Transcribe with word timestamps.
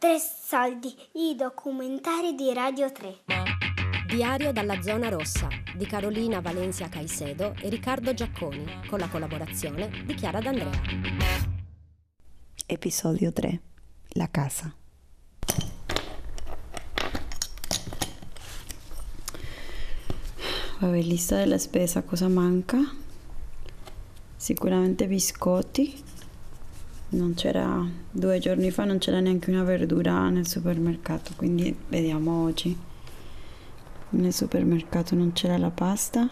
Tre 0.00 0.16
soldi, 0.18 0.96
i 1.16 1.34
documentari 1.36 2.34
di 2.34 2.50
Radio 2.54 2.90
3. 2.90 3.18
Diario 4.06 4.50
dalla 4.50 4.80
zona 4.80 5.10
rossa 5.10 5.46
di 5.76 5.84
Carolina 5.84 6.40
Valencia 6.40 6.88
Caicedo 6.88 7.54
e 7.60 7.68
Riccardo 7.68 8.14
Giacconi, 8.14 8.64
con 8.88 8.98
la 8.98 9.08
collaborazione 9.08 9.90
di 10.06 10.14
Chiara 10.14 10.40
D'Andrea. 10.40 10.70
Episodio 12.64 13.30
3. 13.30 13.60
La 14.12 14.30
casa. 14.30 14.74
Vabbè, 20.78 21.02
lista 21.02 21.36
della 21.36 21.58
spesa, 21.58 22.02
cosa 22.04 22.26
manca? 22.28 22.78
Sicuramente 24.34 25.06
biscotti. 25.06 26.19
Non 27.10 27.34
c'era, 27.34 27.84
due 28.10 28.38
giorni 28.38 28.70
fa 28.70 28.84
non 28.84 28.98
c'era 28.98 29.20
neanche 29.20 29.50
una 29.50 29.64
verdura 29.64 30.28
nel 30.28 30.46
supermercato, 30.46 31.32
quindi 31.36 31.74
vediamo 31.88 32.44
oggi. 32.44 32.76
Nel 34.10 34.32
supermercato 34.32 35.14
non 35.14 35.32
c'era 35.32 35.58
la 35.58 35.70
pasta, 35.70 36.28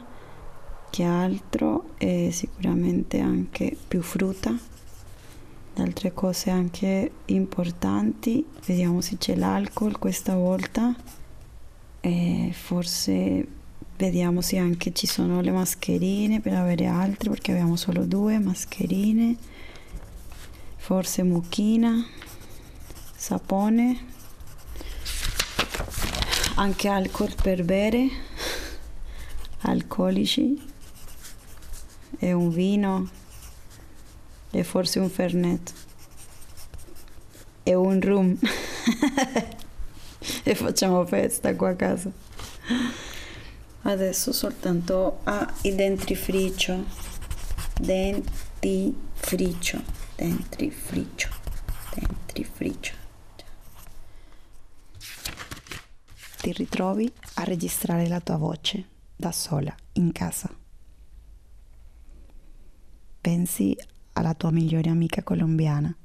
che 0.91 1.03
altro? 1.03 1.91
E 1.99 2.31
sicuramente 2.33 3.21
anche 3.21 3.77
più 3.87 4.03
frutta, 4.03 4.57
altre 5.77 6.15
cose 6.15 6.51
anche 6.51 7.11
importanti. 7.27 8.45
Vediamo 8.67 9.01
se 9.01 9.17
c'è 9.19 9.35
l'alcol 9.37 9.99
questa 9.99 10.35
volta. 10.35 10.95
E 12.01 12.51
forse 12.53 13.47
Vediamo 13.99 14.43
se 14.43 14.59
anche 14.59 14.93
ci 14.93 15.09
sono 15.09 15.41
le 15.41 15.51
mascherine 15.51 16.39
per 16.41 16.53
avere 16.53 16.87
altre 16.87 17.31
perché 17.31 17.51
abbiamo 17.51 17.75
solo 17.75 18.05
due 18.05 18.39
mascherine. 18.39 19.37
Forse 20.89 21.23
mucchina, 21.23 22.03
sapone, 23.15 24.07
anche 26.55 26.89
alcol 26.89 27.35
per 27.35 27.63
bere, 27.63 28.09
alcolici 29.65 30.59
e 32.19 32.33
un 32.33 32.49
vino 32.49 33.07
e 34.51 34.65
forse 34.65 34.99
un 34.99 35.11
fernet 35.11 35.75
e 37.65 37.75
un 37.75 38.01
rum 38.01 38.39
e 40.43 40.55
facciamo 40.55 41.05
festa 41.05 41.55
qua 41.55 41.69
a 41.69 41.77
casa. 41.77 42.11
Adesso 43.83 44.33
soltanto 44.33 45.19
a 45.25 45.53
il 45.65 45.75
dentifricio. 45.75 46.83
Dentifricio. 47.79 49.98
Dentifricio. 50.19 51.29
Dentifricio. 51.95 52.93
Ti 56.41 56.53
ritrovi 56.55 57.09
a 57.35 57.45
registrare 57.45 58.09
la 58.09 58.19
tua 58.21 58.37
voce 58.37 58.85
da 59.15 59.31
sola 59.31 59.73
in 59.93 60.11
casa. 60.11 60.53
Pensi 63.21 63.77
alla 64.15 64.35
tua 64.35 64.51
migliore 64.51 64.91
amica 64.91 65.23
colombiana. 65.23 65.97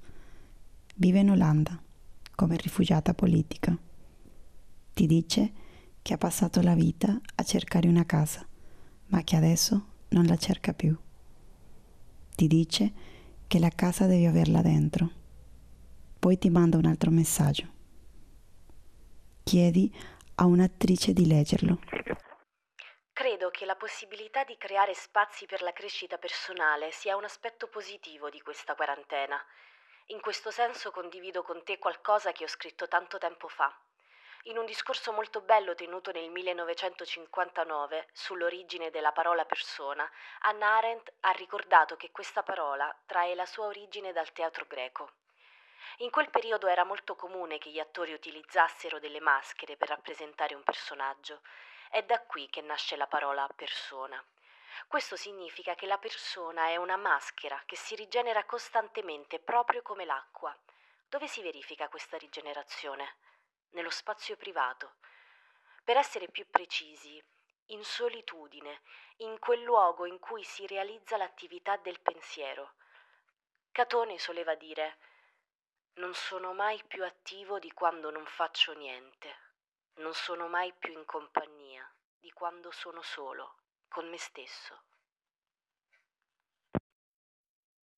Vive 0.93 1.19
in 1.19 1.31
Olanda 1.31 1.81
come 2.35 2.55
rifugiata 2.57 3.15
politica. 3.15 3.75
Ti 4.93 5.07
dice 5.07 5.53
che 6.03 6.13
ha 6.13 6.17
passato 6.19 6.61
la 6.61 6.75
vita 6.75 7.19
a 7.33 7.43
cercare 7.43 7.87
una 7.87 8.05
casa, 8.05 8.47
ma 9.07 9.23
che 9.23 9.35
adesso 9.35 9.85
non 10.09 10.25
la 10.25 10.37
cerca 10.37 10.71
più. 10.71 10.95
Ti 12.35 12.45
dice 12.45 13.12
che 13.47 13.59
la 13.59 13.69
casa 13.69 14.05
devi 14.05 14.25
averla 14.25 14.61
dentro. 14.61 15.09
Poi 16.19 16.37
ti 16.37 16.49
manda 16.49 16.77
un 16.77 16.85
altro 16.85 17.11
messaggio. 17.11 17.67
Chiedi 19.43 19.93
a 20.35 20.45
un'attrice 20.45 21.13
di 21.13 21.27
leggerlo. 21.27 21.79
Credo 23.11 23.49
che 23.51 23.65
la 23.65 23.75
possibilità 23.75 24.43
di 24.43 24.57
creare 24.57 24.93
spazi 24.93 25.45
per 25.45 25.61
la 25.61 25.71
crescita 25.71 26.17
personale 26.17 26.91
sia 26.91 27.15
un 27.15 27.23
aspetto 27.23 27.67
positivo 27.67 28.29
di 28.29 28.41
questa 28.41 28.73
quarantena. 28.73 29.37
In 30.07 30.19
questo 30.19 30.49
senso 30.49 30.91
condivido 30.91 31.43
con 31.43 31.63
te 31.63 31.77
qualcosa 31.77 32.31
che 32.31 32.43
ho 32.43 32.47
scritto 32.47 32.87
tanto 32.87 33.17
tempo 33.17 33.47
fa. 33.47 33.71
In 34.47 34.57
un 34.57 34.65
discorso 34.65 35.13
molto 35.13 35.39
bello 35.39 35.73
tenuto 35.73 36.11
nel 36.11 36.29
1959 36.29 38.09
sull'origine 38.11 38.89
della 38.89 39.13
parola 39.13 39.45
persona, 39.45 40.09
Anna 40.41 40.75
Arendt 40.75 41.13
ha 41.21 41.31
ricordato 41.31 41.95
che 41.95 42.11
questa 42.11 42.43
parola 42.43 42.93
trae 43.05 43.35
la 43.35 43.45
sua 43.45 43.67
origine 43.67 44.11
dal 44.11 44.33
teatro 44.33 44.65
greco. 44.67 45.11
In 45.99 46.09
quel 46.09 46.29
periodo 46.29 46.67
era 46.67 46.83
molto 46.83 47.15
comune 47.15 47.57
che 47.57 47.69
gli 47.69 47.79
attori 47.79 48.11
utilizzassero 48.11 48.99
delle 48.99 49.21
maschere 49.21 49.77
per 49.77 49.87
rappresentare 49.87 50.55
un 50.55 50.63
personaggio. 50.63 51.39
È 51.89 52.03
da 52.03 52.19
qui 52.19 52.49
che 52.49 52.59
nasce 52.59 52.97
la 52.97 53.07
parola 53.07 53.47
persona. 53.55 54.21
Questo 54.87 55.15
significa 55.15 55.73
che 55.75 55.85
la 55.85 55.97
persona 55.97 56.67
è 56.67 56.75
una 56.75 56.97
maschera 56.97 57.63
che 57.65 57.77
si 57.77 57.95
rigenera 57.95 58.43
costantemente 58.43 59.39
proprio 59.39 59.81
come 59.81 60.03
l'acqua. 60.03 60.53
Dove 61.07 61.29
si 61.29 61.41
verifica 61.41 61.87
questa 61.87 62.17
rigenerazione? 62.17 63.15
Nello 63.73 63.89
spazio 63.89 64.35
privato. 64.37 64.95
Per 65.83 65.97
essere 65.97 66.29
più 66.29 66.45
precisi, 66.49 67.21
in 67.67 67.83
solitudine, 67.83 68.81
in 69.17 69.37
quel 69.39 69.61
luogo 69.61 70.05
in 70.05 70.19
cui 70.19 70.43
si 70.43 70.65
realizza 70.67 71.17
l'attività 71.17 71.77
del 71.77 71.99
pensiero. 72.01 72.75
Catone 73.71 74.17
soleva 74.17 74.55
dire 74.55 74.97
non 75.95 76.13
sono 76.13 76.53
mai 76.53 76.81
più 76.87 77.03
attivo 77.03 77.59
di 77.59 77.71
quando 77.71 78.09
non 78.09 78.25
faccio 78.25 78.73
niente, 78.73 79.29
non 79.95 80.13
sono 80.13 80.47
mai 80.47 80.73
più 80.73 80.91
in 80.93 81.05
compagnia 81.05 81.87
di 82.19 82.31
quando 82.31 82.71
sono 82.71 83.01
solo, 83.01 83.57
con 83.87 84.09
me 84.09 84.17
stesso. 84.17 84.81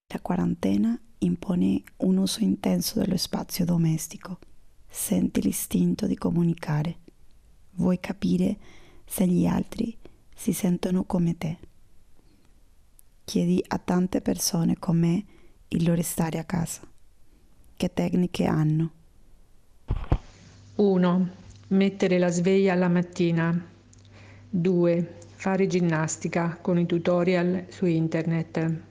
La 0.07 0.21
quarantena 0.21 0.97
impone 1.19 1.83
un 1.97 2.17
uso 2.17 2.41
intenso 2.41 2.99
dello 2.99 3.17
spazio 3.17 3.65
domestico 3.65 4.39
senti 4.95 5.41
l'istinto 5.41 6.07
di 6.07 6.15
comunicare, 6.15 6.95
vuoi 7.71 7.99
capire 7.99 8.57
se 9.05 9.27
gli 9.27 9.45
altri 9.45 9.95
si 10.33 10.53
sentono 10.53 11.03
come 11.03 11.37
te. 11.37 11.57
Chiedi 13.25 13.61
a 13.67 13.77
tante 13.77 14.21
persone 14.21 14.79
come 14.79 15.25
il 15.67 15.83
loro 15.83 16.01
stare 16.01 16.39
a 16.39 16.45
casa. 16.45 16.81
Che 17.75 17.93
tecniche 17.93 18.45
hanno? 18.45 18.91
1. 20.75 21.29
Mettere 21.67 22.17
la 22.17 22.29
sveglia 22.29 22.71
alla 22.71 22.87
mattina. 22.87 23.67
2. 24.49 25.17
Fare 25.33 25.67
ginnastica 25.67 26.57
con 26.61 26.79
i 26.79 26.85
tutorial 26.85 27.65
su 27.67 27.85
internet. 27.85 28.81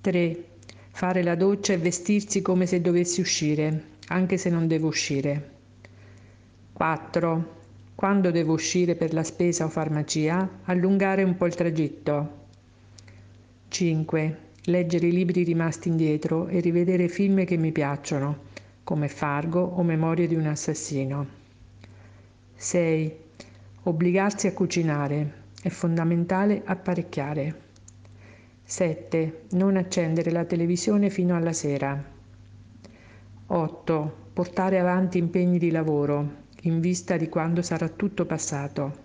3. 0.00 0.48
Fare 0.90 1.22
la 1.24 1.34
doccia 1.34 1.72
e 1.72 1.78
vestirsi 1.78 2.40
come 2.40 2.64
se 2.66 2.80
dovessi 2.80 3.20
uscire 3.20 3.94
anche 4.08 4.36
se 4.36 4.50
non 4.50 4.66
devo 4.66 4.88
uscire. 4.88 5.50
4. 6.72 7.54
Quando 7.94 8.30
devo 8.30 8.52
uscire 8.52 8.94
per 8.94 9.14
la 9.14 9.22
spesa 9.22 9.64
o 9.64 9.68
farmacia, 9.68 10.48
allungare 10.64 11.22
un 11.22 11.36
po' 11.36 11.46
il 11.46 11.54
tragitto. 11.54 12.44
5. 13.68 14.38
Leggere 14.64 15.06
i 15.06 15.12
libri 15.12 15.42
rimasti 15.42 15.88
indietro 15.88 16.46
e 16.48 16.60
rivedere 16.60 17.08
film 17.08 17.44
che 17.44 17.56
mi 17.56 17.72
piacciono, 17.72 18.44
come 18.84 19.08
Fargo 19.08 19.60
o 19.60 19.82
Memoria 19.82 20.26
di 20.26 20.34
un 20.34 20.46
assassino. 20.46 21.26
6. 22.54 23.16
Obbligarsi 23.84 24.46
a 24.46 24.52
cucinare. 24.52 25.44
È 25.62 25.68
fondamentale 25.68 26.62
apparecchiare. 26.64 27.60
7. 28.62 29.42
Non 29.50 29.76
accendere 29.76 30.30
la 30.30 30.44
televisione 30.44 31.10
fino 31.10 31.34
alla 31.34 31.52
sera. 31.52 32.14
8. 33.48 34.12
Portare 34.32 34.80
avanti 34.80 35.18
impegni 35.18 35.58
di 35.58 35.70
lavoro 35.70 36.44
in 36.62 36.80
vista 36.80 37.16
di 37.16 37.28
quando 37.28 37.62
sarà 37.62 37.88
tutto 37.88 38.26
passato. 38.26 39.04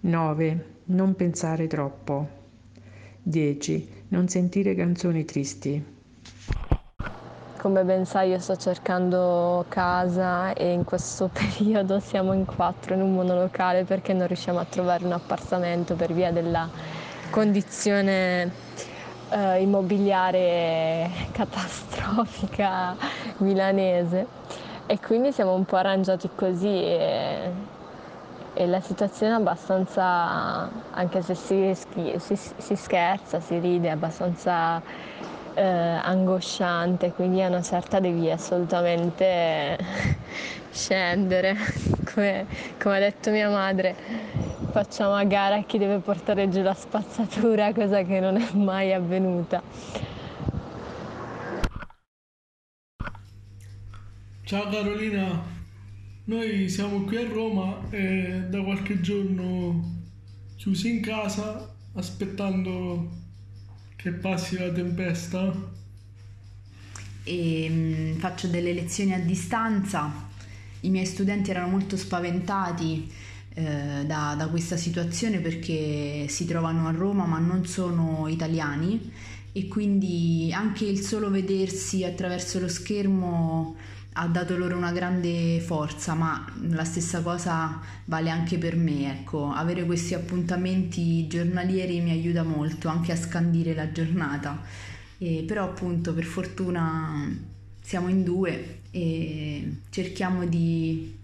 9. 0.00 0.64
Non 0.86 1.14
pensare 1.14 1.68
troppo. 1.68 2.28
10. 3.22 4.04
Non 4.08 4.26
sentire 4.26 4.74
canzoni 4.74 5.24
tristi. 5.24 5.94
Come 7.56 7.84
ben 7.84 8.04
sai 8.04 8.30
io 8.30 8.40
sto 8.40 8.56
cercando 8.56 9.64
casa 9.68 10.52
e 10.52 10.72
in 10.72 10.82
questo 10.82 11.30
periodo 11.32 12.00
siamo 12.00 12.32
in 12.32 12.44
quattro 12.44 12.94
in 12.94 13.00
un 13.00 13.14
monolocale 13.14 13.84
perché 13.84 14.12
non 14.12 14.26
riusciamo 14.26 14.58
a 14.58 14.64
trovare 14.64 15.04
un 15.04 15.12
appartamento 15.12 15.94
per 15.94 16.12
via 16.12 16.32
della 16.32 16.68
condizione 17.30 18.50
eh, 19.30 19.60
immobiliare 19.62 21.10
catastrofica 21.32 22.96
milanese. 23.38 24.26
E 24.86 25.00
quindi 25.00 25.32
siamo 25.32 25.54
un 25.54 25.64
po' 25.64 25.76
arrangiati 25.76 26.30
così 26.34 26.68
e, 26.68 27.50
e 28.54 28.66
la 28.66 28.80
situazione 28.80 29.32
è 29.32 29.36
abbastanza, 29.36 30.70
anche 30.92 31.22
se 31.22 31.34
si, 31.34 31.76
si, 32.18 32.36
si, 32.36 32.76
scherza, 32.76 33.40
si 33.40 33.58
ride, 33.58 33.88
è 33.88 33.90
abbastanza 33.90 34.80
eh, 35.54 35.62
angosciante, 35.62 37.12
quindi 37.12 37.42
a 37.42 37.48
una 37.48 37.62
certa 37.62 37.98
devi 37.98 38.30
assolutamente 38.30 39.76
scendere, 40.70 41.56
come, 42.14 42.46
come 42.80 42.96
ha 42.96 43.00
detto 43.00 43.30
mia 43.30 43.50
madre, 43.50 43.96
facciamo 44.76 45.14
a 45.14 45.24
gara 45.24 45.62
chi 45.62 45.78
deve 45.78 46.00
portare 46.00 46.50
giù 46.50 46.60
la 46.60 46.74
spazzatura, 46.74 47.72
cosa 47.72 48.02
che 48.02 48.20
non 48.20 48.36
è 48.36 48.52
mai 48.52 48.92
avvenuta. 48.92 49.62
Ciao 54.44 54.68
Carolina, 54.68 55.42
noi 56.24 56.68
siamo 56.68 57.04
qui 57.04 57.16
a 57.16 57.26
Roma 57.26 57.88
e 57.88 58.48
da 58.50 58.60
qualche 58.60 59.00
giorno 59.00 60.04
chiusi 60.56 60.90
in 60.90 61.00
casa 61.00 61.74
aspettando 61.94 63.08
che 63.96 64.12
passi 64.12 64.58
la 64.58 64.70
tempesta. 64.70 65.54
E 67.24 67.70
mh, 67.70 68.18
faccio 68.18 68.46
delle 68.48 68.74
lezioni 68.74 69.14
a 69.14 69.20
distanza. 69.20 70.28
I 70.80 70.90
miei 70.90 71.06
studenti 71.06 71.48
erano 71.48 71.68
molto 71.68 71.96
spaventati 71.96 73.24
eh, 73.58 74.04
da, 74.04 74.34
da 74.36 74.48
questa 74.48 74.76
situazione 74.76 75.38
perché 75.38 76.26
si 76.28 76.44
trovano 76.44 76.88
a 76.88 76.90
Roma 76.90 77.24
ma 77.24 77.38
non 77.38 77.64
sono 77.64 78.28
italiani 78.28 79.10
e 79.52 79.66
quindi 79.66 80.52
anche 80.52 80.84
il 80.84 81.00
solo 81.00 81.30
vedersi 81.30 82.04
attraverso 82.04 82.60
lo 82.60 82.68
schermo 82.68 83.74
ha 84.18 84.26
dato 84.28 84.56
loro 84.56 84.76
una 84.76 84.92
grande 84.92 85.60
forza, 85.60 86.14
ma 86.14 86.44
la 86.68 86.84
stessa 86.84 87.22
cosa 87.22 87.80
vale 88.04 88.30
anche 88.30 88.58
per 88.58 88.76
me, 88.76 89.10
ecco, 89.10 89.50
avere 89.50 89.84
questi 89.84 90.14
appuntamenti 90.14 91.26
giornalieri 91.26 92.00
mi 92.00 92.10
aiuta 92.10 92.42
molto 92.42 92.88
anche 92.88 93.12
a 93.12 93.16
scandire 93.16 93.74
la 93.74 93.92
giornata. 93.92 94.62
E, 95.18 95.44
però 95.46 95.64
appunto 95.64 96.14
per 96.14 96.24
fortuna 96.24 97.26
siamo 97.80 98.08
in 98.08 98.22
due 98.22 98.80
e 98.90 99.76
cerchiamo 99.90 100.46
di, 100.46 101.15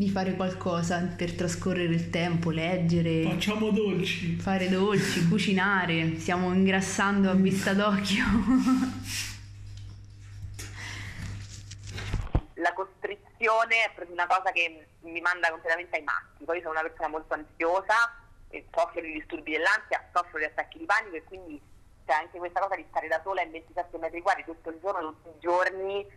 di 0.00 0.08
fare 0.08 0.34
qualcosa 0.34 1.12
per 1.14 1.34
trascorrere 1.34 1.92
il 1.92 2.08
tempo, 2.08 2.48
leggere. 2.48 3.24
Facciamo 3.24 3.68
dolci. 3.68 4.34
Fare 4.36 4.70
dolci, 4.70 5.28
cucinare, 5.28 6.16
stiamo 6.16 6.50
ingrassando 6.54 7.28
a 7.28 7.34
vista 7.34 7.74
d'occhio. 7.74 8.24
la 12.54 12.72
costrizione 12.72 13.84
è 13.84 13.90
proprio 13.94 14.14
una 14.14 14.26
cosa 14.26 14.50
che 14.52 14.86
mi 15.02 15.20
manda 15.20 15.50
completamente 15.50 15.98
ai 15.98 16.02
matti. 16.02 16.44
Poi 16.44 16.56
io 16.56 16.62
sono 16.62 16.78
una 16.78 16.88
persona 16.88 17.08
molto 17.08 17.34
ansiosa, 17.34 18.14
e 18.48 18.64
soffro 18.72 19.02
di 19.02 19.12
disturbi 19.12 19.52
dell'ansia, 19.52 20.08
soffro 20.14 20.38
di 20.38 20.44
attacchi 20.44 20.78
di 20.78 20.86
panico 20.86 21.16
e 21.16 21.24
quindi 21.24 21.60
c'è 22.06 22.14
anche 22.14 22.38
questa 22.38 22.60
cosa 22.60 22.74
di 22.74 22.86
stare 22.88 23.06
da 23.06 23.20
sola 23.22 23.42
in 23.42 23.50
27 23.50 23.98
metri 23.98 24.22
quadri 24.22 24.44
tutto 24.44 24.70
il 24.70 24.78
giorno, 24.80 25.10
tutti 25.10 25.28
i 25.28 25.40
giorni, 25.40 26.10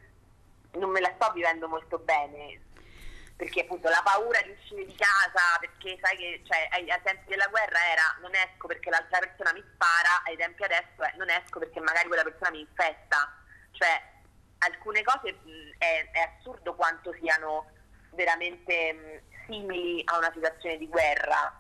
non 0.72 0.90
me 0.90 1.02
la 1.02 1.12
sto 1.16 1.34
vivendo 1.34 1.68
molto 1.68 2.00
bene. 2.00 2.72
Perché 3.36 3.62
appunto 3.62 3.90
la 3.90 4.02
paura 4.04 4.42
di 4.42 4.52
uscire 4.52 4.86
di 4.86 4.96
casa, 4.96 5.58
perché 5.60 5.98
sai 6.02 6.16
che 6.18 6.42
cioè, 6.46 6.68
ai, 6.72 6.90
ai 6.90 7.02
tempi 7.04 7.30
della 7.30 7.48
guerra 7.48 7.80
era 7.92 8.18
non 8.22 8.32
esco 8.36 8.68
perché 8.68 8.90
l'altra 8.90 9.20
persona 9.20 9.52
mi 9.54 9.64
spara, 9.74 10.22
ai 10.26 10.38
tempi 10.38 10.64
adesso 10.64 11.02
è 11.02 11.14
non 11.18 11.30
esco 11.30 11.60
perché 11.60 11.80
magari 11.80 12.08
quella 12.08 12.24
persona 12.24 12.52
mi 12.52 12.62
infetta. 12.62 13.34
Cioè 13.72 14.12
alcune 14.60 15.04
cose 15.04 15.34
mh, 15.34 15.78
è, 15.78 16.10
è, 16.12 16.34
assurdo 16.38 16.76
quanto 16.76 17.14
siano 17.20 17.70
veramente 18.12 18.94
mh, 18.94 19.46
simili 19.46 20.02
a 20.06 20.18
una 20.18 20.32
situazione 20.34 20.78
di 20.78 20.88
guerra. 20.88 21.56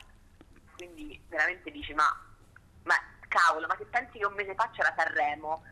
Quindi 0.75 1.21
veramente 1.27 1.71
dici, 1.71 1.93
ma, 1.93 2.05
ma 2.83 2.95
cavolo, 3.27 3.67
ma 3.67 3.75
se 3.77 3.85
pensi 3.85 4.17
che 4.17 4.25
un 4.25 4.33
mese 4.33 4.55
fa 4.55 4.69
c'era 4.73 4.93
Sanremo? 4.95 5.63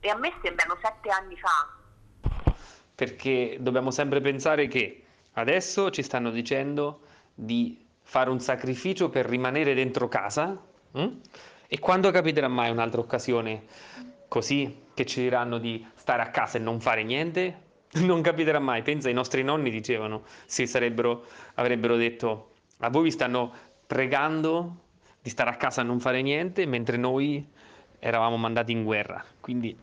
E 0.00 0.08
a 0.08 0.16
me 0.16 0.32
sembrano 0.42 0.78
sette 0.82 1.10
anni 1.10 1.38
fa. 1.38 1.76
Perché 2.94 3.56
dobbiamo 3.60 3.90
sempre 3.90 4.20
pensare 4.20 4.66
che 4.66 5.04
adesso 5.34 5.90
ci 5.90 6.02
stanno 6.02 6.30
dicendo 6.30 7.00
di 7.34 7.84
fare 8.02 8.30
un 8.30 8.40
sacrificio 8.40 9.08
per 9.08 9.26
rimanere 9.26 9.74
dentro 9.74 10.08
casa 10.08 10.60
mh? 10.90 11.06
e 11.68 11.78
quando 11.78 12.10
capiterà 12.10 12.48
mai 12.48 12.70
un'altra 12.70 13.00
occasione 13.00 13.62
così 14.28 14.82
che 14.94 15.06
ci 15.06 15.20
diranno 15.20 15.58
di 15.58 15.84
stare 15.94 16.22
a 16.22 16.30
casa 16.30 16.58
e 16.58 16.60
non 16.60 16.80
fare 16.80 17.02
niente? 17.02 17.68
Non 18.00 18.22
capiterà 18.22 18.60
mai. 18.60 18.82
Pensa, 18.82 19.10
i 19.10 19.12
nostri 19.12 19.42
nonni 19.42 19.68
dicevano, 19.68 20.22
si 20.46 20.64
sarebbero, 20.68 21.24
avrebbero 21.54 21.96
detto, 21.96 22.52
a 22.78 22.88
voi 22.88 23.04
vi 23.04 23.10
stanno 23.10 23.52
pregando 23.84 24.76
di 25.20 25.28
stare 25.28 25.50
a 25.50 25.56
casa 25.56 25.82
e 25.82 25.84
non 25.84 25.98
fare 25.98 26.22
niente, 26.22 26.66
mentre 26.66 26.96
noi 26.96 27.44
eravamo 27.98 28.36
mandati 28.36 28.70
in 28.70 28.84
guerra. 28.84 29.24
Quindi 29.40 29.76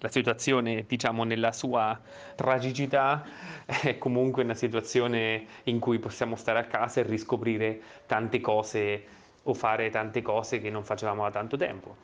la 0.00 0.08
situazione, 0.08 0.84
diciamo, 0.86 1.24
nella 1.24 1.52
sua 1.52 1.98
tragicità 2.34 3.22
è 3.66 3.98
comunque 3.98 4.42
una 4.42 4.54
situazione 4.54 5.46
in 5.64 5.78
cui 5.78 5.98
possiamo 5.98 6.36
stare 6.36 6.58
a 6.58 6.64
casa 6.64 7.00
e 7.00 7.02
riscoprire 7.04 7.80
tante 8.06 8.40
cose 8.40 9.04
o 9.42 9.54
fare 9.54 9.90
tante 9.90 10.22
cose 10.22 10.58
che 10.58 10.70
non 10.70 10.84
facevamo 10.84 11.22
da 11.22 11.30
tanto 11.30 11.56
tempo. 11.56 11.96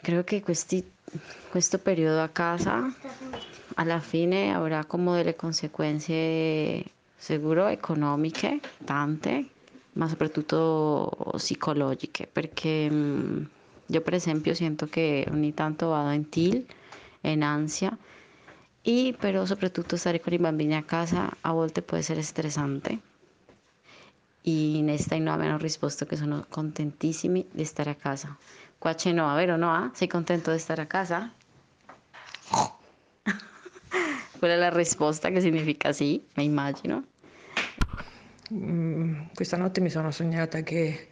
Creo 0.00 0.22
que 0.22 0.40
questo 0.40 1.78
periodo 1.78 2.22
a 2.22 2.28
casa 2.28 2.88
alla 3.74 3.98
fine 3.98 4.54
avrà 4.54 4.84
come 4.84 5.16
delle 5.16 5.34
conseguenze 5.34 6.84
sicuro 7.16 7.66
economiche, 7.66 8.60
tante, 8.84 9.44
ma 9.94 10.06
soprattutto 10.06 11.32
psicologiche, 11.32 12.28
perché 12.30 12.88
mh, 13.88 13.94
io 13.94 14.00
per 14.00 14.14
esempio 14.14 14.54
sento 14.54 14.86
che 14.86 15.26
ogni 15.30 15.54
tanto 15.54 15.88
vado 15.88 16.10
in 16.10 16.28
til, 16.28 16.66
in 17.20 17.42
ansia, 17.42 17.96
e 18.82 19.14
però 19.18 19.44
soprattutto 19.44 19.96
stare 19.96 20.20
con 20.20 20.32
i 20.32 20.38
bambini 20.38 20.74
a 20.76 20.82
casa 20.82 21.36
a 21.40 21.52
volte 21.52 21.82
può 21.82 21.96
essere 21.96 22.22
stressante. 22.22 22.98
Y 24.42 24.82
Nesta 24.82 25.14
y 25.16 25.20
Noah 25.20 25.36
me 25.36 25.46
hanno 25.48 25.58
risposto 25.58 26.06
che 26.06 26.16
sono 26.16 26.46
contentissimi 26.48 27.46
di 27.50 27.64
stare 27.64 27.90
a 27.90 27.94
casa. 27.94 28.36
Qua 28.78 28.94
c'è 28.94 29.12
Noah, 29.12 29.34
vero 29.34 29.56
Noah? 29.56 29.90
Sei 29.94 30.06
contento 30.06 30.52
di 30.52 30.58
stare 30.58 30.82
a 30.82 30.86
casa? 30.86 31.32
Quella 34.38 34.54
è 34.54 34.56
la 34.56 34.70
risposta 34.70 35.30
che 35.30 35.40
significa 35.40 35.92
sì, 35.92 36.24
mi 36.34 36.44
immagino. 36.44 37.04
Mm, 38.54 39.24
questa 39.34 39.56
notte 39.56 39.80
mi 39.80 39.90
sono 39.90 40.10
sognata 40.10 40.62
che 40.62 41.08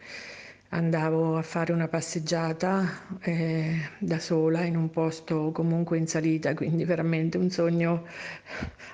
andavo 0.69 1.37
a 1.37 1.41
fare 1.41 1.71
una 1.71 1.87
passeggiata 1.87 3.17
eh, 3.21 3.89
da 3.99 4.19
sola 4.19 4.63
in 4.63 4.75
un 4.75 4.89
posto 4.89 5.51
comunque 5.51 5.97
in 5.97 6.07
salita, 6.07 6.53
quindi 6.53 6.83
veramente 6.83 7.37
un 7.37 7.49
sogno, 7.49 8.05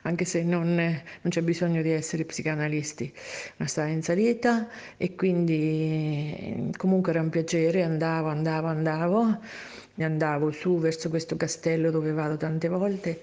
anche 0.03 0.25
se 0.25 0.44
non, 0.44 0.75
non 0.75 1.30
c'è 1.30 1.42
bisogno 1.42 1.82
di 1.82 1.89
essere 1.92 2.25
psicanalisti, 2.25 3.12
ma 3.58 3.65
stare 3.65 3.92
in 3.92 4.03
salita. 4.03 4.68
E 4.98 5.15
quindi 5.15 6.72
comunque 6.77 7.12
era 7.12 7.22
un 7.22 7.30
piacere, 7.30 7.84
andavo, 7.84 8.30
andavo, 8.30 8.68
andavo, 8.68 9.39
andavo 9.98 10.51
su 10.51 10.80
verso 10.80 11.10
questo 11.10 11.38
castello 11.38 11.92
dove 11.92 12.12
vado 12.12 12.38
tante 12.38 12.68
volte 12.68 13.20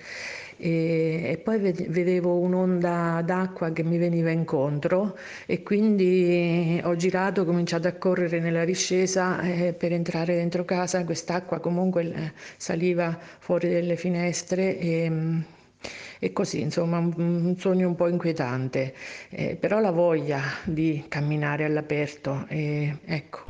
e, 0.60 1.30
e 1.32 1.38
poi 1.38 1.58
vedevo 1.58 2.38
un'onda 2.38 3.22
d'acqua 3.24 3.72
che 3.72 3.82
mi 3.82 3.98
veniva 3.98 4.30
incontro 4.30 5.16
e 5.46 5.62
quindi 5.62 6.80
ho 6.84 6.94
girato, 6.96 7.40
ho 7.42 7.44
cominciato 7.44 7.88
a 7.88 7.92
correre 7.92 8.38
nella 8.40 8.64
discesa 8.64 9.40
eh, 9.40 9.72
per 9.72 9.92
entrare 9.92 10.34
dentro 10.36 10.64
casa, 10.64 11.04
quest'acqua 11.04 11.58
comunque 11.60 12.12
eh, 12.12 12.32
saliva 12.56 13.18
fuori 13.38 13.70
dalle 13.72 13.96
finestre 13.96 14.78
e, 14.78 15.42
e 16.18 16.32
così, 16.32 16.60
insomma, 16.60 16.98
un, 16.98 17.54
sogno 17.58 17.88
un 17.88 17.94
po' 17.94 18.08
inquietante, 18.08 18.94
eh, 19.30 19.56
però 19.56 19.80
la 19.80 19.90
voglia 19.90 20.42
di 20.64 21.04
camminare 21.08 21.64
all'aperto, 21.64 22.44
eh, 22.48 22.98
ecco. 23.06 23.44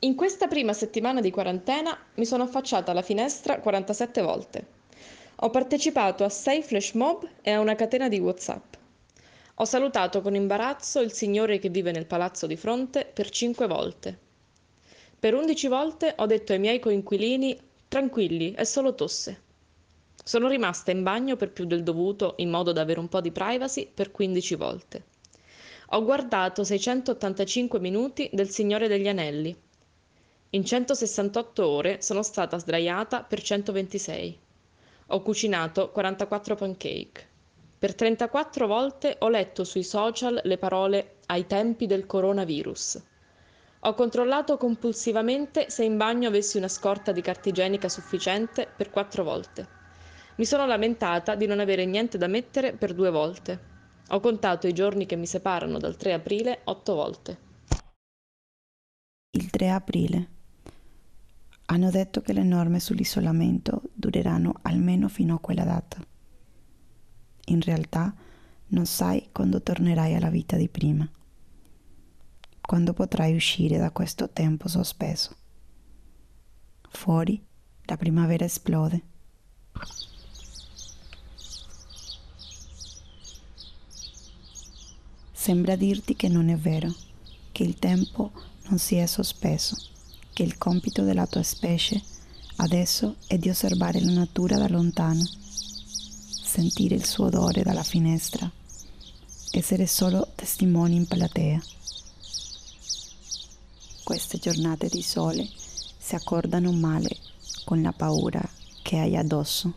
In 0.00 0.14
questa 0.14 0.46
prima 0.46 0.72
settimana 0.72 1.20
di 1.20 1.30
quarantena 1.30 1.96
mi 2.14 2.24
sono 2.24 2.44
affacciata 2.44 2.92
alla 2.92 3.02
finestra 3.02 3.58
47 3.58 4.22
volte. 4.22 4.77
Ho 5.40 5.50
partecipato 5.50 6.24
a 6.24 6.28
sei 6.28 6.64
flash 6.64 6.94
mob 6.94 7.24
e 7.42 7.52
a 7.52 7.60
una 7.60 7.76
catena 7.76 8.08
di 8.08 8.18
WhatsApp. 8.18 8.74
Ho 9.54 9.64
salutato 9.64 10.20
con 10.20 10.34
imbarazzo 10.34 10.98
il 10.98 11.12
signore 11.12 11.60
che 11.60 11.68
vive 11.68 11.92
nel 11.92 12.06
palazzo 12.06 12.48
di 12.48 12.56
fronte 12.56 13.04
per 13.04 13.30
cinque 13.30 13.68
volte. 13.68 14.18
Per 15.16 15.34
undici 15.34 15.68
volte 15.68 16.14
ho 16.16 16.26
detto 16.26 16.52
ai 16.52 16.58
miei 16.58 16.80
coinquilini 16.80 17.56
tranquilli, 17.86 18.52
è 18.54 18.64
solo 18.64 18.96
tosse. 18.96 19.42
Sono 20.24 20.48
rimasta 20.48 20.90
in 20.90 21.04
bagno 21.04 21.36
per 21.36 21.52
più 21.52 21.66
del 21.66 21.84
dovuto 21.84 22.34
in 22.38 22.50
modo 22.50 22.72
da 22.72 22.80
avere 22.80 22.98
un 22.98 23.08
po' 23.08 23.20
di 23.20 23.30
privacy 23.30 23.88
per 23.94 24.10
15 24.10 24.54
volte. 24.56 25.04
Ho 25.90 26.02
guardato 26.02 26.64
685 26.64 27.78
minuti 27.78 28.28
del 28.32 28.50
Signore 28.50 28.88
degli 28.88 29.06
Anelli. 29.06 29.56
In 30.50 30.64
168 30.64 31.64
ore 31.64 32.02
sono 32.02 32.24
stata 32.24 32.58
sdraiata 32.58 33.22
per 33.22 33.40
126. 33.40 34.38
Ho 35.10 35.22
cucinato 35.22 35.90
44 35.90 36.54
pancake. 36.54 37.26
Per 37.78 37.94
34 37.94 38.66
volte 38.66 39.16
ho 39.20 39.30
letto 39.30 39.64
sui 39.64 39.82
social 39.82 40.38
le 40.44 40.58
parole 40.58 41.16
ai 41.26 41.46
tempi 41.46 41.86
del 41.86 42.04
coronavirus. 42.04 43.02
Ho 43.80 43.94
controllato 43.94 44.58
compulsivamente 44.58 45.70
se 45.70 45.84
in 45.84 45.96
bagno 45.96 46.28
avessi 46.28 46.58
una 46.58 46.68
scorta 46.68 47.12
di 47.12 47.22
carta 47.22 47.48
igienica 47.48 47.88
sufficiente 47.88 48.68
per 48.76 48.90
quattro 48.90 49.24
volte. 49.24 49.66
Mi 50.36 50.44
sono 50.44 50.66
lamentata 50.66 51.36
di 51.36 51.46
non 51.46 51.60
avere 51.60 51.86
niente 51.86 52.18
da 52.18 52.26
mettere 52.26 52.74
per 52.74 52.92
due 52.92 53.10
volte. 53.10 53.58
Ho 54.08 54.20
contato 54.20 54.66
i 54.66 54.74
giorni 54.74 55.06
che 55.06 55.16
mi 55.16 55.26
separano 55.26 55.78
dal 55.78 55.96
3 55.96 56.12
aprile 56.12 56.60
otto 56.64 56.94
volte. 56.94 57.38
Il 59.30 59.48
3 59.48 59.70
aprile. 59.70 60.28
Hanno 61.66 61.90
detto 61.90 62.20
che 62.20 62.34
le 62.34 62.42
norme 62.42 62.78
sull'isolamento 62.78 63.82
dureranno 63.98 64.54
almeno 64.62 65.08
fino 65.08 65.34
a 65.34 65.40
quella 65.40 65.64
data. 65.64 65.98
In 67.46 67.60
realtà 67.60 68.14
non 68.68 68.86
sai 68.86 69.28
quando 69.32 69.62
tornerai 69.62 70.14
alla 70.14 70.30
vita 70.30 70.56
di 70.56 70.68
prima 70.68 71.08
quando 72.68 72.92
potrai 72.92 73.34
uscire 73.34 73.78
da 73.78 73.90
questo 73.90 74.28
tempo 74.28 74.68
sospeso. 74.68 75.34
Fuori 76.90 77.42
la 77.84 77.96
primavera 77.96 78.44
esplode. 78.44 79.02
Sembra 85.32 85.76
dirti 85.76 86.14
che 86.14 86.28
non 86.28 86.50
è 86.50 86.56
vero, 86.56 86.94
che 87.52 87.62
il 87.62 87.78
tempo 87.78 88.32
non 88.68 88.78
si 88.78 88.96
è 88.96 89.06
sospeso, 89.06 89.74
che 90.34 90.42
il 90.42 90.58
compito 90.58 91.04
della 91.04 91.26
tua 91.26 91.42
specie 91.42 92.02
adesso 92.58 93.16
è 93.26 93.36
di 93.36 93.48
osservare 93.48 94.00
la 94.00 94.12
natura 94.12 94.56
da 94.56 94.68
lontano, 94.68 95.26
sentire 96.44 96.94
il 96.94 97.04
suo 97.04 97.26
odore 97.26 97.62
dalla 97.62 97.82
finestra, 97.82 98.48
essere 99.50 99.86
solo 99.86 100.28
testimoni 100.36 100.94
in 100.94 101.06
platea 101.06 101.60
queste 104.08 104.38
giornate 104.38 104.88
di 104.88 105.02
sole 105.02 105.46
si 105.98 106.14
accordano 106.14 106.72
male 106.72 107.14
con 107.66 107.82
la 107.82 107.92
paura 107.92 108.40
che 108.80 108.96
hai 108.96 109.14
addosso. 109.14 109.74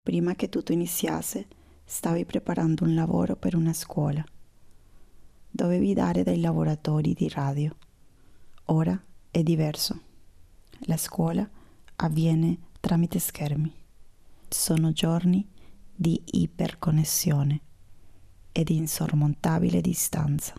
Prima 0.00 0.34
che 0.34 0.48
tutto 0.48 0.72
iniziasse, 0.72 1.46
stavi 1.84 2.24
preparando 2.24 2.84
un 2.84 2.94
lavoro 2.94 3.36
per 3.36 3.54
una 3.54 3.74
scuola. 3.74 4.24
Dovevi 5.56 5.94
dare 5.94 6.24
dei 6.24 6.40
lavoratori 6.40 7.12
di 7.12 7.28
radio. 7.28 7.72
Ora 8.64 9.00
è 9.30 9.40
diverso. 9.44 10.00
La 10.86 10.96
scuola 10.96 11.48
avviene 11.94 12.58
tramite 12.80 13.20
schermi. 13.20 13.72
Sono 14.48 14.90
giorni 14.90 15.48
di 15.94 16.20
iperconnessione 16.24 17.60
e 18.50 18.64
di 18.64 18.74
insormontabile 18.74 19.80
distanza. 19.80 20.54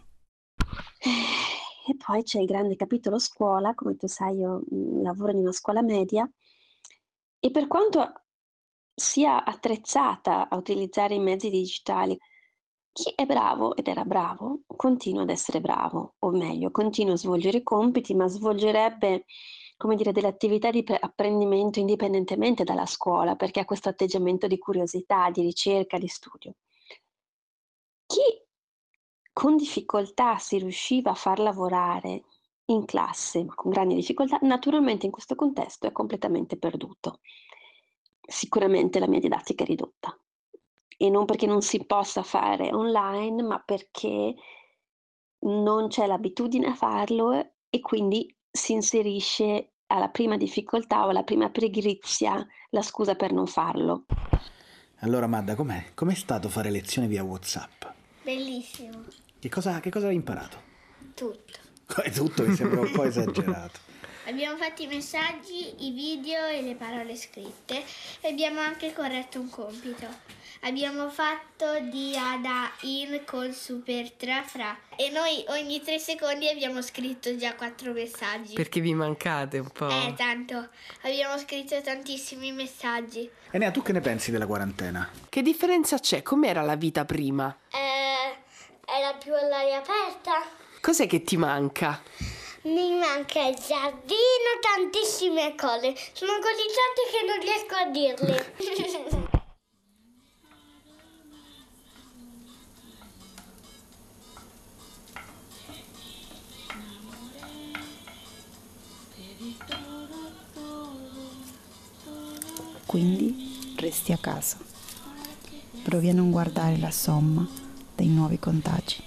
E 0.97 1.97
poi 1.97 2.23
c'è 2.23 2.39
il 2.39 2.45
grande 2.45 2.77
capitolo 2.77 3.19
scuola, 3.19 3.75
come 3.75 3.97
tu 3.97 4.07
sai 4.07 4.37
io 4.37 4.63
mm, 4.73 5.01
lavoro 5.01 5.33
in 5.33 5.39
una 5.39 5.51
scuola 5.51 5.81
media 5.81 6.25
e 7.37 7.51
per 7.51 7.67
quanto 7.67 8.13
sia 8.95 9.43
attrezzata 9.43 10.47
a 10.47 10.55
utilizzare 10.55 11.15
i 11.15 11.19
mezzi 11.19 11.49
digitali, 11.49 12.17
chi 12.95 13.11
è 13.13 13.25
bravo 13.25 13.75
ed 13.75 13.89
era 13.89 14.05
bravo 14.05 14.61
continua 14.67 15.23
ad 15.23 15.29
essere 15.29 15.59
bravo, 15.59 16.15
o 16.19 16.29
meglio, 16.29 16.71
continua 16.71 17.15
a 17.15 17.17
svolgere 17.17 17.57
i 17.57 17.63
compiti, 17.63 18.15
ma 18.15 18.25
svolgerebbe, 18.27 19.25
come 19.75 19.97
dire, 19.97 20.13
delle 20.13 20.29
attività 20.29 20.71
di 20.71 20.81
apprendimento 21.01 21.79
indipendentemente 21.79 22.63
dalla 22.63 22.85
scuola, 22.85 23.35
perché 23.35 23.59
ha 23.59 23.65
questo 23.65 23.89
atteggiamento 23.89 24.47
di 24.47 24.57
curiosità, 24.57 25.29
di 25.29 25.41
ricerca, 25.41 25.97
di 25.97 26.07
studio. 26.07 26.53
Chi 28.05 28.21
con 29.33 29.57
difficoltà 29.57 30.37
si 30.37 30.57
riusciva 30.57 31.11
a 31.11 31.15
far 31.15 31.39
lavorare 31.39 32.23
in 32.67 32.85
classe, 32.85 33.43
ma 33.43 33.55
con 33.55 33.71
grandi 33.71 33.95
difficoltà, 33.95 34.39
naturalmente 34.43 35.05
in 35.05 35.11
questo 35.11 35.35
contesto 35.35 35.85
è 35.85 35.91
completamente 35.91 36.57
perduto. 36.57 37.19
Sicuramente 38.25 38.99
la 38.99 39.07
mia 39.09 39.19
didattica 39.19 39.65
è 39.65 39.67
ridotta. 39.67 40.17
E 40.97 41.09
non 41.09 41.25
perché 41.25 41.45
non 41.45 41.61
si 41.61 41.85
possa 41.85 42.23
fare 42.23 42.73
online, 42.73 43.43
ma 43.43 43.59
perché 43.59 44.35
non 45.39 45.87
c'è 45.89 46.07
l'abitudine 46.07 46.67
a 46.67 46.73
farlo 46.73 47.55
e 47.69 47.79
quindi 47.79 48.33
si 48.49 48.73
inserisce 48.73 49.73
alla 49.87 50.07
prima 50.09 50.37
difficoltà 50.37 51.05
o 51.05 51.09
alla 51.09 51.23
prima 51.23 51.49
pigrizia 51.49 52.45
la 52.69 52.81
scusa 52.81 53.15
per 53.15 53.31
non 53.33 53.45
farlo. 53.45 54.05
Allora 54.99 55.27
Madda, 55.27 55.55
com'è? 55.55 55.91
Com'è 55.93 56.15
stato 56.15 56.49
fare 56.49 56.71
lezione 56.71 57.07
via 57.07 57.23
Whatsapp? 57.23 57.83
Bellissimo. 58.23 59.03
Che 59.37 59.49
cosa, 59.49 59.79
che 59.79 59.91
cosa 59.91 60.07
hai 60.07 60.15
imparato? 60.15 60.57
Tutto. 61.13 61.59
Come 61.85 62.09
tutto 62.09 62.47
mi 62.47 62.55
sembra 62.55 62.81
un 62.81 62.91
po' 62.91 63.03
esagerato. 63.05 63.79
Abbiamo 64.27 64.57
fatto 64.57 64.81
i 64.81 64.87
messaggi, 64.87 65.85
i 65.85 65.91
video 65.91 66.45
e 66.45 66.63
le 66.63 66.73
parole 66.73 67.15
scritte 67.15 67.83
e 68.21 68.27
abbiamo 68.29 68.59
anche 68.59 68.91
corretto 68.91 69.39
un 69.39 69.49
compito. 69.49 70.07
Abbiamo 70.61 71.09
fatto 71.09 71.79
di 71.81 72.15
Ada 72.15 72.71
in 72.81 73.21
con 73.25 73.53
super 73.53 74.11
tra 74.11 74.41
fra 74.43 74.75
e 74.95 75.09
noi 75.09 75.43
ogni 75.49 75.81
tre 75.81 75.99
secondi 75.99 76.49
abbiamo 76.49 76.81
scritto 76.81 77.35
già 77.35 77.53
quattro 77.55 77.91
messaggi. 77.91 78.53
Perché 78.53 78.79
vi 78.79 78.93
mancate 78.93 79.59
un 79.59 79.69
po'? 79.69 79.89
Eh, 79.89 80.13
tanto. 80.15 80.69
Abbiamo 81.01 81.37
scritto 81.37 81.79
tantissimi 81.81 82.51
messaggi. 82.51 83.29
Enea, 83.51 83.71
tu 83.71 83.81
che 83.81 83.91
ne 83.91 84.01
pensi 84.01 84.31
della 84.31 84.47
quarantena? 84.47 85.07
Che 85.29 85.41
differenza 85.41 85.99
c'è? 85.99 86.23
Com'era 86.23 86.61
la 86.61 86.75
vita 86.75 87.05
prima? 87.05 87.55
Eh, 87.71 88.35
era 88.91 89.13
più 89.13 89.33
all'aria 89.33 89.77
aperta. 89.77 90.41
Cos'è 90.81 91.05
che 91.05 91.23
ti 91.23 91.37
manca? 91.37 92.01
Mi 92.63 92.97
manca 92.97 93.45
il 93.45 93.55
giardino, 93.55 94.57
tantissime 94.59 95.53
cose. 95.55 95.93
Sono 96.13 96.33
così 96.39 96.65
tante 96.73 97.11
che 97.11 97.25
non 97.27 97.39
riesco 97.39 97.75
a 97.75 97.85
dirle. 97.85 99.23
Quindi 112.95 113.75
resti 113.75 114.13
a 114.13 114.17
casa. 114.17 114.57
Provi 115.83 116.07
a 116.07 116.13
non 116.13 116.31
guardare 116.31 116.77
la 116.77 116.91
somma 116.91 117.45
dei 117.93 118.07
nuovi 118.07 118.39
contagi. 118.39 119.03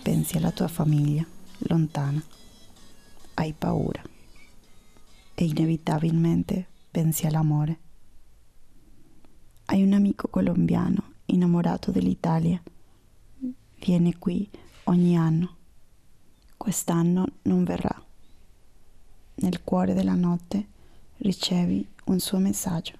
Pensi 0.00 0.36
alla 0.36 0.52
tua 0.52 0.68
famiglia, 0.68 1.26
lontana. 1.66 2.22
Hai 3.34 3.52
paura. 3.54 4.00
E 5.34 5.44
inevitabilmente 5.44 6.64
pensi 6.92 7.26
all'amore. 7.26 7.78
Hai 9.64 9.82
un 9.82 9.94
amico 9.94 10.28
colombiano 10.28 11.14
innamorato 11.24 11.90
dell'Italia. 11.90 12.62
Viene 13.80 14.16
qui 14.20 14.48
ogni 14.84 15.16
anno. 15.18 15.56
Quest'anno 16.56 17.26
non 17.42 17.64
verrà. 17.64 18.00
Nel 19.34 19.64
cuore 19.64 19.92
della 19.92 20.14
notte 20.14 20.68
ricevi 21.24 21.88
un 22.04 22.18
suo 22.20 22.38
messaggio. 22.38 22.92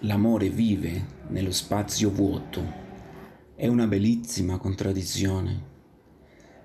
L'amore 0.00 0.50
vive 0.50 1.06
nello 1.28 1.50
spazio 1.50 2.10
vuoto. 2.10 2.82
È 3.54 3.66
una 3.66 3.86
bellissima 3.86 4.58
contraddizione. 4.58 5.72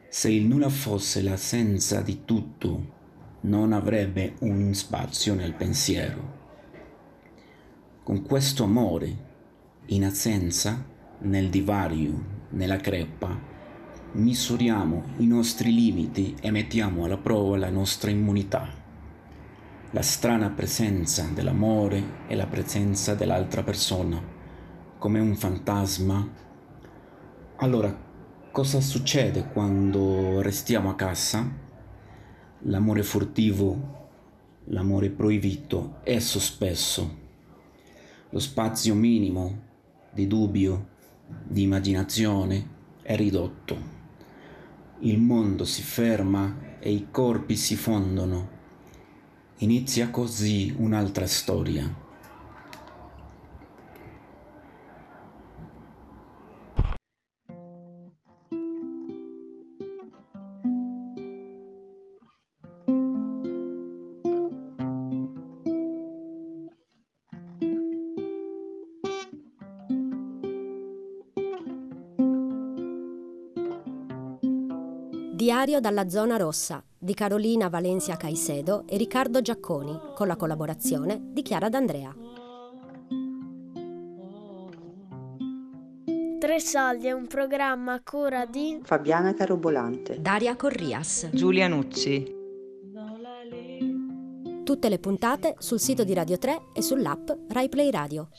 Se 0.09 0.29
il 0.29 0.45
nulla 0.45 0.67
fosse 0.67 1.21
l'assenza 1.21 2.01
di 2.01 2.25
tutto, 2.25 2.98
non 3.41 3.71
avrebbe 3.71 4.36
un 4.39 4.74
spazio 4.74 5.33
nel 5.33 5.53
pensiero. 5.53 6.38
Con 8.03 8.24
questo 8.24 8.65
amore, 8.65 9.27
in 9.86 10.03
assenza, 10.03 10.86
nel 11.19 11.50
divario, 11.50 12.48
nella 12.50 12.77
crepa, 12.77 13.49
misuriamo 14.13 15.04
i 15.18 15.28
nostri 15.28 15.72
limiti 15.72 16.36
e 16.42 16.50
mettiamo 16.50 17.06
alla 17.06 17.18
prova 17.18 17.58
la 17.58 17.70
nostra 17.70 18.10
immunità. 18.10 18.68
La 19.92 20.01
strana 20.01 20.50
presenza 20.50 21.30
dell'amore 21.32 22.25
e 22.28 22.36
la 22.36 22.48
presenza 22.48 23.13
dell'altra 23.13 23.62
persona, 23.62 24.22
come 24.98 25.20
un 25.20 25.36
fantasma. 25.36 26.28
Allora, 27.58 27.96
cosa 28.51 28.82
succede 28.82 29.48
quando 29.51 30.42
restiamo 30.42 30.89
a 30.89 30.96
casa? 30.96 31.68
L'amore 32.63 33.04
furtivo, 33.04 34.10
l'amore 34.66 35.10
proibito 35.12 35.98
è 36.04 36.18
sospeso. 36.20 37.28
Lo 38.32 38.39
spazio 38.39 38.96
minimo 38.96 39.68
di 40.12 40.25
dubbio, 40.25 40.88
di 41.44 41.62
immaginazione 41.62 42.78
è 43.01 43.16
ridotto 43.16 43.98
il 45.01 45.18
mondo 45.18 45.63
si 45.63 45.82
ferma 45.82 46.77
e 46.79 46.91
i 46.91 47.08
corpi 47.10 47.56
si 47.56 47.77
fondono. 47.77 48.58
Inizia 49.60 50.10
così 50.10 50.74
un'altra 50.77 51.25
storia, 51.25 51.94
Diario 75.69 75.88
dalla 75.88 76.09
zona 76.09 76.35
rossa 76.35 76.83
di 76.97 77.13
Carolina 77.13 77.69
Valencia 77.69 78.17
Caicedo 78.17 78.85
e 78.88 78.97
Riccardo 78.97 79.39
Giacconi, 79.39 79.95
con 80.15 80.25
la 80.25 80.35
collaborazione 80.35 81.19
di 81.31 81.43
Chiara 81.43 81.69
D'Andrea. 81.69 82.11
Tre 86.39 86.59
soldi 86.59 87.05
è 87.05 87.11
un 87.11 87.27
programma 87.27 87.93
a 87.93 88.01
cura 88.01 88.47
di 88.47 88.79
Fabiana 88.81 89.35
Carobolante, 89.35 90.19
Daria 90.19 90.55
Corrias, 90.55 91.29
Giulia 91.33 91.67
Nucci. 91.67 92.38
Tutte 94.63 94.89
le 94.89 94.97
puntate 94.97 95.53
sul 95.59 95.79
sito 95.79 96.03
di 96.03 96.15
Radio 96.15 96.39
3 96.39 96.61
e 96.73 96.81
sull'app 96.81 97.29
RaiPlay 97.47 97.91
Radio. 97.91 98.29